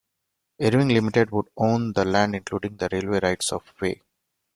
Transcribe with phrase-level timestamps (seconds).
[0.59, 4.01] Irving Limited would own the land including the railway rights of way.